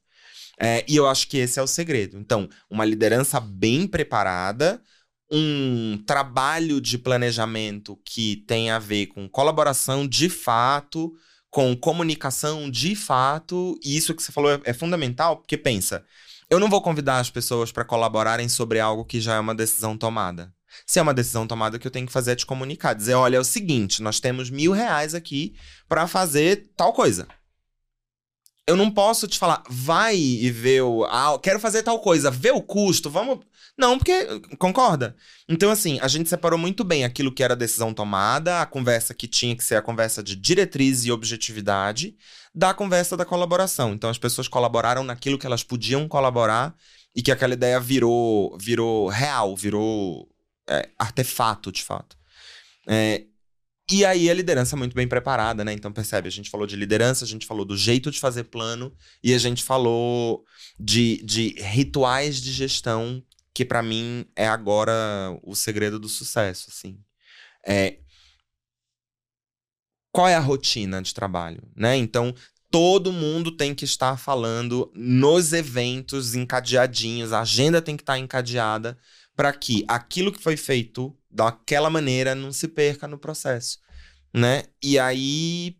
[0.60, 2.18] É, e eu acho que esse é o segredo.
[2.18, 4.82] Então, uma liderança bem preparada,
[5.30, 11.12] um trabalho de planejamento que tem a ver com colaboração de fato,
[11.50, 16.04] com comunicação de fato, e isso que você falou é, é fundamental, porque pensa.
[16.50, 19.96] Eu não vou convidar as pessoas para colaborarem sobre algo que já é uma decisão
[19.96, 20.52] tomada.
[20.86, 22.94] Se é uma decisão tomada, o que eu tenho que fazer é te comunicar.
[22.94, 25.54] Dizer, olha, é o seguinte, nós temos mil reais aqui
[25.88, 27.26] para fazer tal coisa.
[28.66, 31.04] Eu não posso te falar, vai e vê o.
[31.04, 33.40] Ah, quero fazer tal coisa, vê o custo, vamos.
[33.78, 34.40] Não, porque.
[34.58, 35.14] Concorda?
[35.48, 39.28] Então, assim, a gente separou muito bem aquilo que era decisão tomada, a conversa que
[39.28, 42.16] tinha que ser a conversa de diretriz e objetividade,
[42.52, 43.92] da conversa da colaboração.
[43.94, 46.74] Então, as pessoas colaboraram naquilo que elas podiam colaborar
[47.14, 50.28] e que aquela ideia virou, virou real, virou
[50.68, 52.16] é, artefato, de fato.
[52.88, 53.26] É,
[53.90, 55.72] e aí a liderança é muito bem preparada, né?
[55.72, 58.92] Então percebe, a gente falou de liderança, a gente falou do jeito de fazer plano
[59.22, 60.44] e a gente falou
[60.78, 63.22] de, de rituais de gestão
[63.58, 64.94] que para mim é agora
[65.42, 66.96] o segredo do sucesso, assim.
[67.66, 67.98] É,
[70.12, 71.96] qual é a rotina de trabalho, né?
[71.96, 72.32] Então,
[72.70, 78.96] todo mundo tem que estar falando nos eventos encadeadinhos, a agenda tem que estar encadeada
[79.34, 83.80] para que aquilo que foi feito daquela maneira não se perca no processo,
[84.32, 84.66] né?
[84.80, 85.76] E aí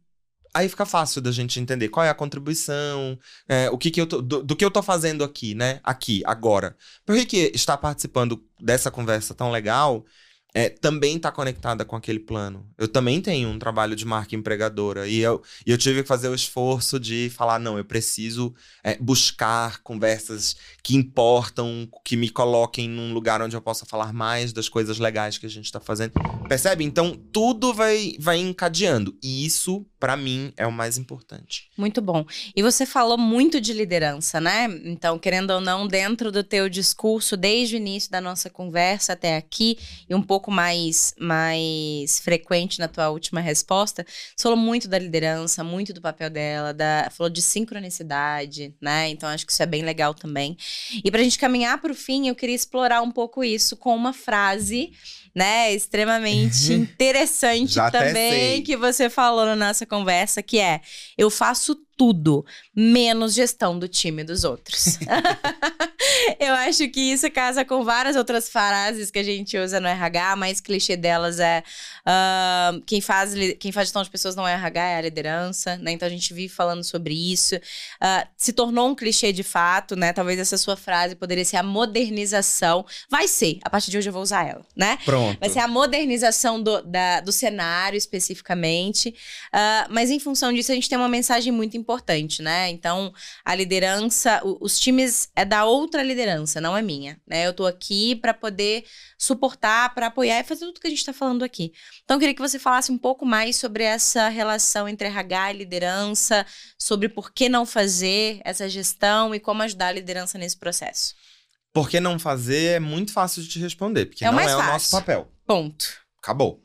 [0.59, 3.19] aí fica fácil da gente entender qual é a contribuição,
[3.49, 5.81] é, o que, que eu tô, do, do, que eu tô fazendo aqui, né?
[5.85, 6.77] Aqui, agora.
[7.07, 10.05] Por que, que estar participando dessa conversa tão legal
[10.55, 12.67] é, também está conectada com aquele plano.
[12.79, 16.29] Eu também tenho um trabalho de marca empregadora e eu, e eu tive que fazer
[16.29, 22.89] o esforço de falar: não, eu preciso é, buscar conversas que importam, que me coloquem
[22.89, 26.13] num lugar onde eu possa falar mais das coisas legais que a gente está fazendo.
[26.49, 26.83] Percebe?
[26.83, 29.17] Então, tudo vai, vai encadeando.
[29.23, 31.69] E isso, para mim, é o mais importante.
[31.77, 32.25] Muito bom.
[32.55, 34.69] E você falou muito de liderança, né?
[34.85, 39.37] Então, querendo ou não, dentro do teu discurso, desde o início da nossa conversa até
[39.37, 44.99] aqui, e um pouco mais, mais frequente na tua última resposta, você falou muito da
[44.99, 49.09] liderança, muito do papel dela, da, falou de sincronicidade, né?
[49.09, 50.57] Então acho que isso é bem legal também.
[51.05, 54.93] E pra gente caminhar pro fim, eu queria explorar um pouco isso com uma frase
[55.39, 60.81] né, extremamente interessante também que você falou na nossa conversa, que é:
[61.17, 64.99] eu faço tudo, menos gestão do time dos outros.
[66.39, 70.33] eu acho que isso casa com várias outras frases que a gente usa no RH,
[70.33, 71.63] a mais clichê delas é
[72.07, 75.93] uh, quem, faz, quem faz gestão de pessoas não é RH, é a liderança, né?
[75.93, 77.57] Então a gente vive falando sobre isso.
[77.57, 80.13] Uh, se tornou um clichê de fato, né?
[80.13, 82.87] Talvez essa sua frase poderia ser a modernização.
[83.11, 84.99] Vai ser, a partir de hoje eu vou usar ela, né?
[85.05, 85.39] Pronto.
[85.41, 89.11] Vai ser a modernização do, da, do cenário especificamente.
[89.53, 92.69] Uh, mas em função disso, a gente tem uma mensagem muito importante importante, né?
[92.69, 97.47] Então, a liderança, os times é da outra liderança, não é minha, né?
[97.47, 98.85] Eu tô aqui para poder
[99.17, 101.73] suportar, para apoiar e fazer tudo que a gente está falando aqui.
[102.05, 105.57] Então, eu queria que você falasse um pouco mais sobre essa relação entre RH e
[105.57, 106.45] liderança,
[106.79, 111.15] sobre por que não fazer essa gestão e como ajudar a liderança nesse processo.
[111.73, 114.59] Por que não fazer é muito fácil de te responder, porque é não é fácil.
[114.59, 115.33] o nosso papel.
[115.47, 115.87] Ponto.
[116.23, 116.63] Acabou.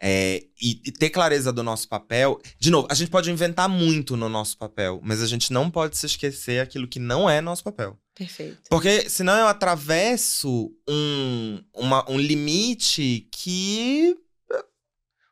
[0.00, 2.38] É, e, e, ter clareza do nosso papel.
[2.58, 5.96] De novo, a gente pode inventar muito no nosso papel, mas a gente não pode
[5.96, 7.98] se esquecer aquilo que não é nosso papel.
[8.14, 8.58] Perfeito.
[8.70, 14.16] Porque senão eu atravesso um, uma, um limite que.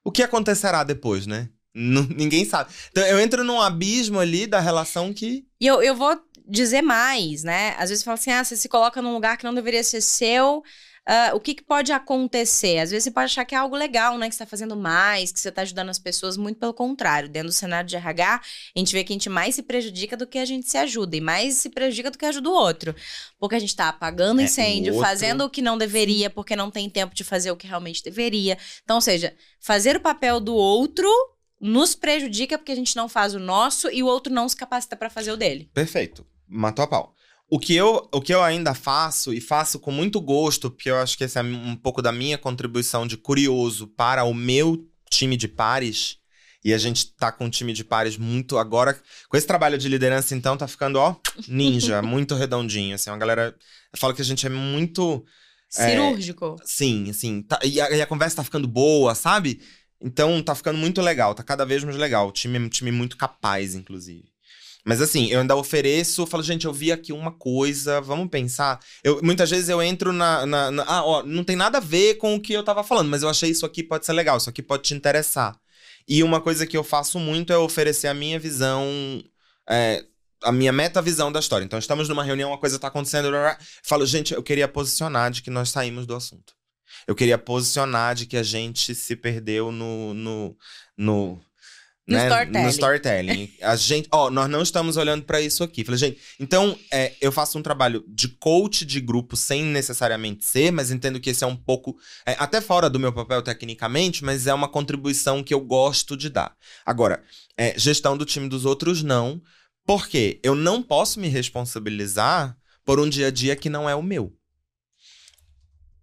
[0.03, 1.49] O que acontecerá depois, né?
[1.75, 2.73] N ninguém sabe.
[2.91, 5.47] Então eu entro num abismo ali da relação que.
[5.61, 7.75] E eu, eu vou dizer mais, né?
[7.79, 10.01] Às vezes você fala assim: ah, você se coloca num lugar que não deveria ser
[10.01, 10.63] seu
[11.09, 12.79] uh, o que, que, pode acontecer?
[12.79, 14.29] Às vezes você pode achar que é algo legal, né?
[14.29, 17.29] Que você está fazendo mais, que você está ajudando as pessoas, muito pelo contrário.
[17.29, 18.41] Dentro do cenário de RH,
[18.75, 21.17] a gente vê que a gente mais se prejudica do que a gente se ajuda,
[21.17, 22.95] e mais se prejudica do que ajuda o outro.
[23.39, 26.89] Porque a gente está apagando é, incêndio, fazendo o que não deveria, porque não tem
[26.89, 28.59] tempo de fazer o que realmente deveria.
[28.83, 31.09] Então, ou seja, fazer o papel do outro
[31.61, 34.97] nos prejudica porque a gente não faz o nosso e o outro não se capacita
[34.97, 35.71] para fazer o dele.
[35.73, 36.27] Perfeito.
[36.47, 37.15] Matou a pau.
[37.55, 40.97] O que, eu, o que eu ainda faço, e faço com muito gosto, porque eu
[40.97, 45.37] acho que esse é um pouco da minha contribuição de curioso para o meu time
[45.37, 46.19] de pares,
[46.65, 49.01] e a gente tá com um time de pares muito agora.
[49.29, 51.15] Com esse trabalho de liderança, então, tá ficando, ó,
[51.47, 52.97] ninja, muito redondinho.
[52.97, 53.55] Assim, uma galera.
[53.95, 55.25] fala que a gente é muito.
[55.77, 56.57] É, Cirúrgico.
[56.61, 57.41] É, sim, assim.
[57.41, 59.61] Tá, e, a, e, a, conversa tá ficando boa, sabe?
[60.03, 62.31] Então tá ficando muito legal, tá cada vez mais legal.
[62.31, 64.34] O time é um time muito capaz, inclusive.
[64.85, 68.79] Mas assim, eu ainda ofereço, falo, gente, eu vi aqui uma coisa, vamos pensar.
[69.03, 72.17] Eu, muitas vezes eu entro na, na, na, Ah, ó, não tem nada a ver
[72.17, 74.51] com o que eu tava falando, mas eu achei isso aqui pode ser legal, isso
[74.51, 75.59] aqui pode te interessar.
[76.07, 78.85] E uma coisa que eu faço muito é oferecer a minha visão.
[79.69, 80.05] É,
[80.43, 81.65] a minha meta-visão da história.
[81.65, 83.31] Então, estamos numa reunião, uma coisa tá acontecendo.
[83.83, 86.53] Falo, gente, eu queria posicionar de que nós saímos do assunto.
[87.07, 90.57] Eu queria posicionar de que a gente se perdeu no, no,
[90.97, 91.41] no
[92.07, 92.25] no né?
[92.25, 92.65] storytelling.
[92.65, 93.53] No storytelling.
[93.63, 95.85] A gente, ó, nós não estamos olhando para isso aqui.
[95.85, 100.71] Falei, gente, então é, eu faço um trabalho de coach de grupo sem necessariamente ser,
[100.71, 104.47] mas entendo que esse é um pouco, é, até fora do meu papel tecnicamente, mas
[104.47, 106.55] é uma contribuição que eu gosto de dar.
[106.85, 107.23] Agora,
[107.57, 109.41] é, gestão do time dos outros, não.
[109.87, 114.03] Porque eu não posso me responsabilizar por um dia a dia que não é o
[114.03, 114.33] meu.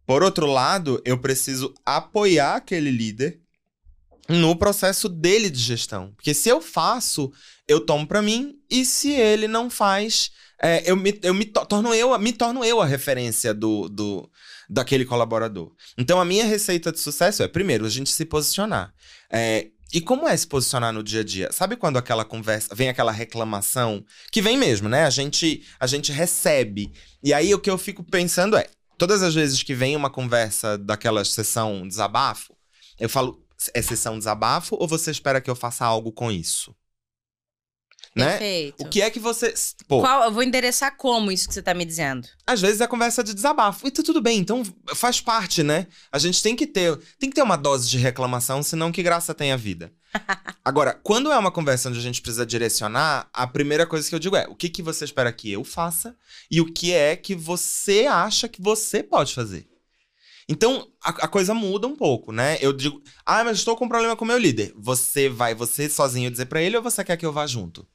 [0.06, 3.40] Por outro lado, eu preciso apoiar aquele líder
[4.29, 6.12] no processo dele de gestão.
[6.15, 7.31] Porque se eu faço,
[7.67, 10.31] eu tomo para mim, e se ele não faz,
[10.62, 14.29] é, eu, me, eu me torno eu, me torno eu a referência do, do
[14.69, 15.73] daquele colaborador.
[15.97, 18.93] Então a minha receita de sucesso é, primeiro, a gente se posicionar.
[19.29, 21.51] É, e como é se posicionar no dia a dia?
[21.51, 25.03] Sabe quando aquela conversa, vem aquela reclamação, que vem mesmo, né?
[25.03, 26.91] A gente, a gente recebe.
[27.21, 30.77] E aí o que eu fico pensando é, todas as vezes que vem uma conversa
[30.77, 32.55] daquela sessão desabafo,
[32.97, 33.43] eu falo,
[33.74, 36.76] é sessão desabafo ou você espera que eu faça algo com isso?
[38.15, 38.32] né?
[38.32, 38.84] Perfeito.
[38.84, 39.54] O que é que você.
[39.88, 42.28] Pô, Qual, eu vou endereçar como isso que você tá me dizendo.
[42.45, 43.88] às vezes é conversa de desabafo.
[43.88, 45.88] E tá tudo bem, então faz parte, né?
[46.12, 49.34] A gente tem que ter, tem que ter uma dose de reclamação, senão que graça
[49.34, 49.93] tem a vida.
[50.63, 54.19] Agora, quando é uma conversa onde a gente precisa direcionar, a primeira coisa que eu
[54.19, 56.15] digo é: o que, que você espera que eu faça
[56.50, 59.70] e o que é que você acha que você pode fazer.
[60.52, 62.58] Então, a, a coisa muda um pouco, né?
[62.60, 64.74] Eu digo, ah, mas estou com um problema com o meu líder.
[64.76, 67.88] Você vai, você sozinho dizer pra ele ou você quer que eu vá junto?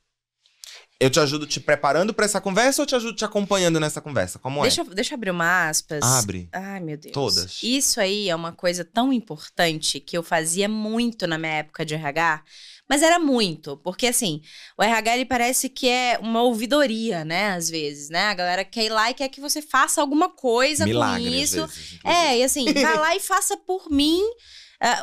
[0.99, 4.38] Eu te ajudo te preparando pra essa conversa ou te ajudo te acompanhando nessa conversa?
[4.38, 4.85] Como Deixa, é?
[4.87, 6.03] deixa eu abrir uma aspas.
[6.03, 6.49] Abre.
[6.51, 7.12] Ai, meu Deus.
[7.12, 7.62] Todas.
[7.62, 11.95] Isso aí é uma coisa tão importante que eu fazia muito na minha época de
[11.95, 12.42] RH.
[12.88, 14.40] Mas era muito, porque assim,
[14.79, 17.51] o RH ele parece que é uma ouvidoria, né?
[17.51, 18.27] Às vezes, né?
[18.29, 21.66] A galera quer ir lá e quer que você faça alguma coisa Milagre, com isso.
[21.66, 21.99] vezes.
[22.05, 24.22] É, e assim, vai lá e faça por mim.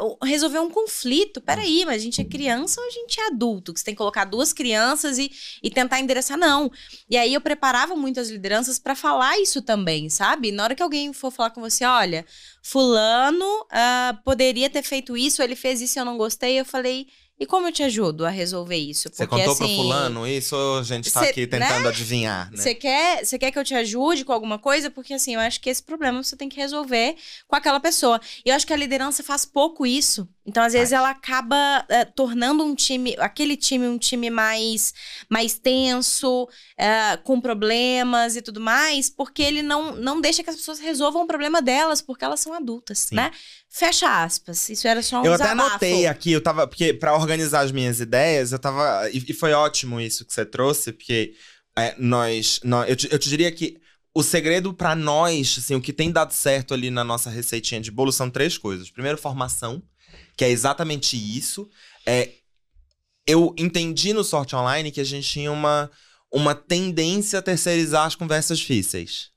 [0.02, 1.42] o- resolver um conflito.
[1.42, 3.74] Peraí, mas a gente é criança ou a gente é adulto?
[3.74, 5.32] Que você tem que colocar duas crianças e,
[5.64, 6.72] e tentar endereçar, não.
[7.10, 10.52] E aí eu preparava muitas lideranças pra falar isso também, sabe?
[10.52, 12.24] Na hora que alguém for falar com você, olha,
[12.62, 17.08] fulano ah, poderia ter feito isso, ele fez isso e eu não gostei, eu falei,
[17.44, 19.10] e como eu te ajudo a resolver isso?
[19.12, 21.90] Você contou pro fulano isso ou a gente tá cê- aqui tentando né?
[21.90, 22.58] adivinhar, né?
[22.58, 24.90] Você quer, você quer que eu te ajude com alguma coisa?
[24.90, 28.20] Porque assim, eu acho que esse problema você tem que resolver com aquela pessoa.
[28.46, 30.26] E eu acho que a liderança faz pouco isso.
[30.46, 34.94] Então, às vezes, ela acaba eh, tornando um time, aquele time, um time mais,
[35.30, 40.56] mais tenso, eh, com problemas e tudo mais, porque ele não, não deixa que as
[40.58, 43.16] pessoas resolvam o problema delas, porque elas são adultas, Sim.
[43.16, 43.32] né?
[43.70, 44.70] Fecha aspas.
[44.70, 45.70] Isso era só um Eu até desabafo.
[45.70, 46.68] anotei aqui, eu tava.
[46.68, 49.10] Porque pra organizar as minhas ideias, eu tava.
[49.12, 51.34] E, e foi ótimo isso que você trouxe, porque
[51.78, 52.90] é, nós, nós.
[52.90, 53.78] eu, te, eu te diria que
[54.14, 57.90] o segredo pra nós, assim, o que tem dado certo ali na nossa receitinha de
[57.90, 58.92] bolo são três coisas.
[58.92, 59.82] Primeiro, formação,
[60.38, 61.70] que é exatamente isso.
[62.06, 62.34] É,
[63.26, 65.90] eu entendi no Sorte Online que a gente tinha uma,
[66.32, 69.32] uma tendência a terceirizar as conversas difíceis.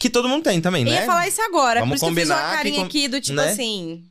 [0.00, 1.00] Que todo mundo tem também, Eu né?
[1.00, 3.08] ia falar isso agora, Vamos por isso que eu fiz uma combinar que carinha aqui
[3.08, 3.50] do tipo né?
[3.50, 4.04] assim,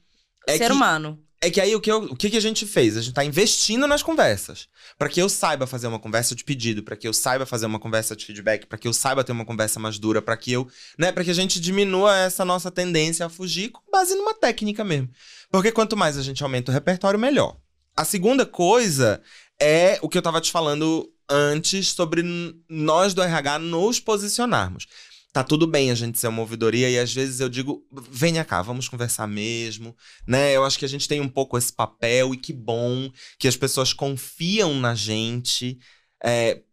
[0.46, 1.24] É ser que- humano.
[1.40, 2.98] É que aí o que, eu- o que, que a gente fez?
[2.98, 4.68] A gente tá investindo nas conversas.
[4.98, 7.78] Pra que eu saiba fazer uma conversa de pedido, pra que eu saiba fazer uma
[7.80, 10.68] conversa de feedback, pra que eu saiba ter uma conversa mais dura, pra que eu,
[10.98, 14.84] né, para que a gente diminua essa nossa tendência a fugir com base numa técnica
[14.84, 15.10] mesmo.
[15.52, 17.56] Porque quanto mais a gente aumenta o repertório, melhor.
[17.96, 19.22] A segunda coisa
[19.62, 22.24] é o que eu tava te falando antes sobre
[22.70, 24.88] nós do RH nos posicionarmos.
[25.38, 28.64] Tá tudo bem a gente ser uma ouvidoria e às vezes eu digo, venha cá,
[28.64, 29.96] vamos conversar mesmo,
[30.26, 30.56] né?
[30.56, 33.56] Eu acho que a gente tem um pouco esse papel e que bom que as
[33.56, 35.78] pessoas confiam na gente
[36.24, 36.64] é,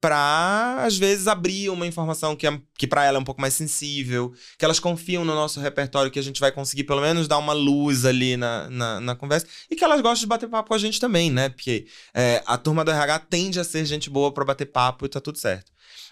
[0.00, 3.54] pra, às vezes, abrir uma informação que, é, que para ela é um pouco mais
[3.54, 7.38] sensível, que elas confiam no nosso repertório, que a gente vai conseguir pelo menos dar
[7.38, 10.74] uma luz ali na, na, na conversa e que elas gostam de bater papo com
[10.74, 11.48] a gente também, né?
[11.48, 15.08] Porque é, a turma do RH tende a ser gente boa pra bater papo e
[15.08, 15.70] tá tudo certo.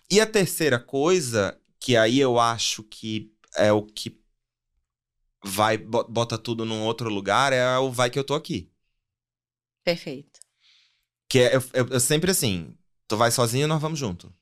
[0.09, 4.21] E a terceira coisa, que aí eu acho que é o que
[5.45, 8.71] vai bo- bota tudo num outro lugar, é o vai que eu tô aqui.
[9.83, 10.39] Perfeito.
[11.29, 14.33] Que é, eu, eu, eu sempre assim, tu vai sozinho, nós vamos junto.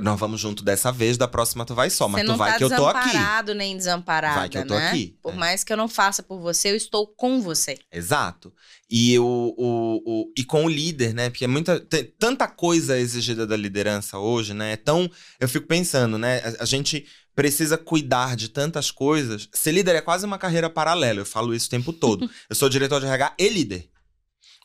[0.00, 2.64] Nós vamos junto dessa vez, da próxima tu vai só, mas tu vai tá que
[2.64, 3.08] eu tô aqui.
[3.08, 4.88] desamparado nem desamparada, Vai que eu tô né?
[4.88, 5.36] aqui, Por é.
[5.36, 7.76] mais que eu não faça por você, eu estou com você.
[7.92, 8.52] Exato.
[8.88, 9.24] E, o,
[9.58, 11.30] o, o- e com o líder, né?
[11.30, 14.72] Porque é muita, tem tanta coisa exigida da liderança hoje, né?
[14.80, 16.38] Então, eu fico pensando, né?
[16.60, 19.48] A, a gente precisa cuidar de tantas coisas.
[19.52, 22.28] Ser líder é quase uma carreira paralela, eu falo isso o tempo todo.
[22.48, 23.88] eu sou diretor de RH e líder.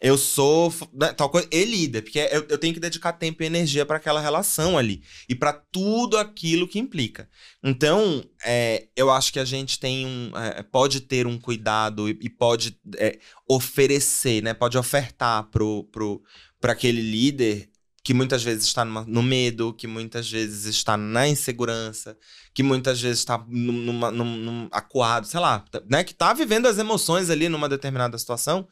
[0.05, 3.45] Eu sou né, tal coisa e líder, porque eu, eu tenho que dedicar tempo e
[3.45, 7.29] energia para aquela relação ali e para tudo aquilo que implica.
[7.63, 12.19] Então, é, eu acho que a gente tem um, é, pode ter um cuidado e,
[12.21, 14.53] e pode é, oferecer, né?
[14.53, 16.21] Pode ofertar pro, pro,
[16.59, 17.69] pra aquele líder
[18.03, 22.17] que muitas vezes está no medo, que muitas vezes está na insegurança,
[22.53, 26.03] que muitas vezes está num, numa- num- acuado, sei lá, né?
[26.03, 28.67] Que tá vivendo as emoções ali numa determinada situação.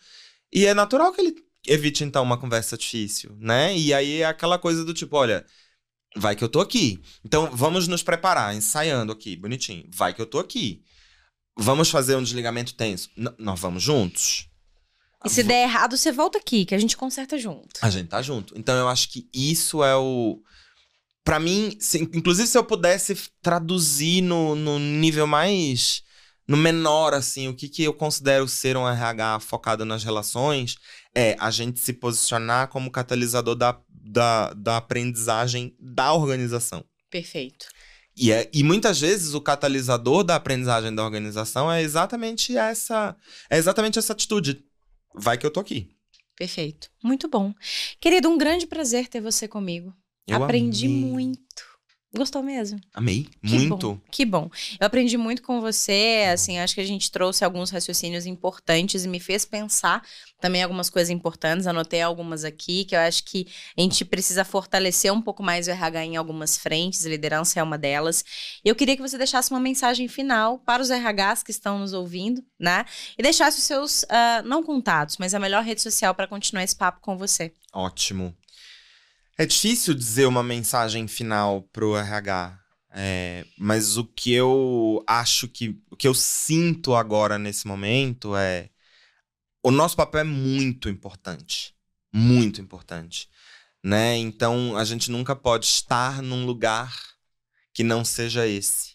[0.53, 1.35] E é natural que ele
[1.67, 3.77] evite, então, uma conversa difícil, né?
[3.77, 5.45] E aí é aquela coisa do tipo, olha,
[6.15, 6.99] vai que eu tô aqui.
[7.23, 9.85] Então, vamos nos preparar, ensaiando aqui, bonitinho.
[9.93, 10.81] Vai que eu tô aqui.
[11.57, 13.09] Vamos fazer um desligamento tenso.
[13.15, 14.47] N- nós vamos juntos.
[15.23, 17.69] E se der errado, você volta aqui, que a gente conserta junto.
[17.81, 18.57] A gente tá junto.
[18.57, 20.41] Então eu acho que isso é o.
[21.23, 26.01] Pra mim, se- inclusive se eu pudesse traduzir no, no nível mais.
[26.47, 30.75] No menor, assim, o que, que eu considero ser um RH focado nas relações
[31.15, 36.84] é a gente se posicionar como catalisador da, da, da aprendizagem da organização.
[37.10, 37.67] Perfeito.
[38.15, 43.15] E, é, e muitas vezes o catalisador da aprendizagem da organização é exatamente essa.
[43.49, 44.63] É exatamente essa atitude.
[45.15, 45.89] Vai que eu tô aqui.
[46.36, 46.89] Perfeito.
[47.04, 47.54] Muito bom.
[47.99, 49.93] Querido, um grande prazer ter você comigo.
[50.28, 50.97] Eu Aprendi amei.
[50.97, 51.70] muito.
[52.14, 52.78] Gostou mesmo?
[52.93, 53.30] Amei.
[53.41, 53.93] Que Muito.
[53.93, 54.49] bom, que bom.
[54.78, 59.07] Eu aprendi muito com você, assim, acho que a gente trouxe alguns raciocínios importantes e
[59.07, 60.03] me fez pensar
[60.38, 61.68] também algumas coisas importantes.
[61.68, 63.47] Anotei algumas aqui que eu acho que
[63.78, 67.78] a gente precisa fortalecer um pouco mais o RH em algumas frentes, liderança é uma
[67.78, 68.26] delas.
[68.64, 71.93] E eu queria que você deixasse uma mensagem final para os RHs que estão nos
[71.93, 72.84] ouvindo, né?
[73.18, 76.76] E deixasse os seus, ah, não contatos, mas a melhor rede social para continuar esse
[76.76, 77.53] papo com você.
[77.74, 78.36] Ótimo.
[79.38, 82.59] É difícil dizer uma mensagem final pro RH.
[82.93, 85.79] é, mas o que eu acho que.
[85.89, 88.69] O que eu sinto agora nesse momento é.
[89.63, 91.75] O nosso papel é muito importante.
[92.13, 93.29] Muito importante.
[93.84, 94.17] Né?
[94.17, 96.95] Então a gente nunca pode estar num lugar
[97.73, 98.90] que não seja esse.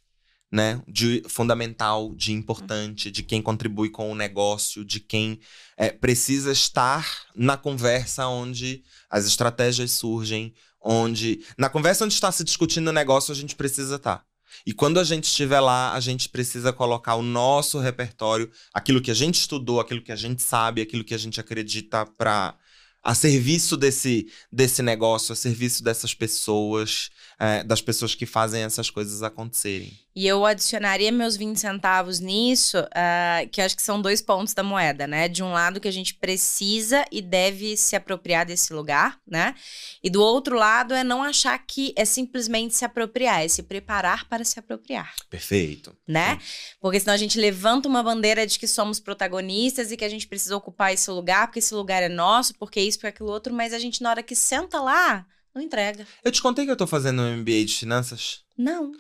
[0.50, 0.80] Né?
[0.86, 5.40] De fundamental, de importante, de quem contribui com o negócio, de quem
[5.76, 11.44] é, precisa estar na conversa onde as estratégias surgem, onde.
[11.58, 14.24] Na conversa onde está se discutindo o negócio, a gente precisa estar.
[14.64, 19.10] E quando a gente estiver lá, a gente precisa colocar o nosso repertório, aquilo que
[19.10, 22.56] a gente estudou, aquilo que a gente sabe, aquilo que a gente acredita para
[23.02, 27.08] a serviço desse, desse negócio, a serviço dessas pessoas,
[27.38, 29.92] é, das pessoas que fazem essas coisas acontecerem.
[30.14, 34.62] E eu adicionaria meus 20 centavos nisso, ah, que acho que são dois pontos da
[34.62, 35.28] moeda, né?
[35.28, 39.54] De um lado que a gente precisa e deve se apropriar desse lugar, né?
[40.02, 44.26] E do outro lado é não achar que é simplesmente se apropriar, é se preparar
[44.26, 45.94] para se apropriar, Perfeito.
[46.08, 46.38] né?
[46.80, 50.26] Porque senão a gente levanta uma bandeira de que somos protagonistas e que a gente
[50.26, 53.74] precisa ocupar esse lugar, porque esse lugar é nosso, porque isso, porque aquilo outro, mas
[53.74, 55.26] a gente na hora que senta lá,
[55.56, 56.06] não entrega.
[56.22, 58.40] Eu te contei que eu tô fazendo um MBA de finanças?
[58.56, 58.92] Não.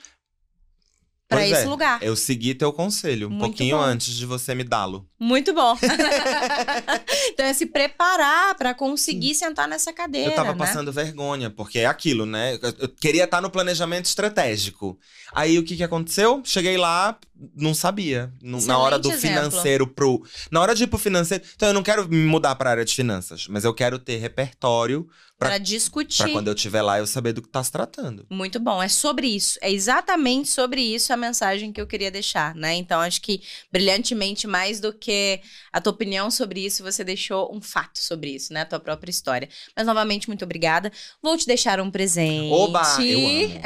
[1.28, 2.00] Para esse é, lugar.
[2.02, 3.82] Eu segui teu conselho, um Muito pouquinho bom.
[3.82, 5.08] antes de você me dá-lo.
[5.18, 5.76] Muito bom.
[7.32, 10.30] então é se preparar para conseguir sentar nessa cadeira.
[10.30, 10.58] Eu tava né?
[10.58, 12.56] passando vergonha, porque é aquilo, né?
[12.62, 14.96] Eu- queria estar no planejamento estratégico.
[15.32, 16.42] Aí o que que aconteceu?
[16.44, 17.18] Cheguei lá,
[17.56, 18.32] não sabia.
[18.40, 19.50] No- na hora do Excelente exemplo.
[19.50, 20.22] financeiro pro.
[20.52, 21.42] Na hora de ir pro financeiro.
[21.56, 25.08] Então eu não quero me mudar pra área de finanças, mas eu quero ter repertório
[25.38, 26.22] Para discutir.
[26.22, 28.26] pra quando eu estiver lá eu saber do que tá se tratando.
[28.30, 32.54] Muito bom, é sobre isso, é exatamente sobre isso a mensagem que eu queria deixar,
[32.54, 32.74] né?
[32.74, 35.40] Então acho que brilhantemente mais do que
[35.72, 38.62] a tua opinião sobre isso, você deixou um fato sobre isso, né?
[38.62, 39.48] A tua própria história.
[39.76, 40.90] Mas novamente muito obrigada.
[41.22, 42.50] Vou te deixar um presente.
[42.52, 42.82] Oba!
[43.02, 43.60] Eu amo.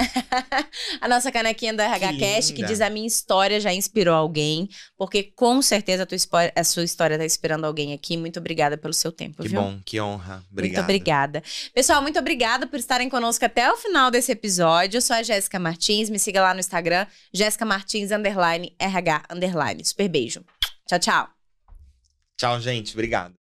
[1.00, 5.22] a nossa canequinha do RH Que que diz a minha história já inspirou alguém, porque
[5.22, 6.18] com certeza a, tua
[6.56, 8.16] a sua história tá inspirando alguém aqui.
[8.16, 9.60] Muito obrigada pelo seu tempo, Que viu?
[9.60, 10.44] bom, que honra.
[10.50, 10.76] Obrigado.
[10.78, 11.42] Muito obrigada.
[11.74, 14.98] Pessoal, muito obrigada por estarem conosco até o final desse episódio.
[14.98, 19.84] Eu sou a Jéssica Martins, me siga lá no Instagram, Jéssica Martins, underline, RH, underline.
[19.84, 20.44] Super beijo.
[20.86, 21.28] Tchau, tchau.
[22.36, 22.92] Tchau, gente.
[22.94, 23.39] Obrigado.